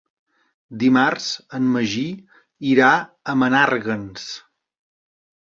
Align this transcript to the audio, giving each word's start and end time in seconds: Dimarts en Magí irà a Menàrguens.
Dimarts 0.83 1.27
en 1.57 1.67
Magí 1.75 2.05
irà 2.73 2.89
a 2.97 3.37
Menàrguens. 3.45 4.27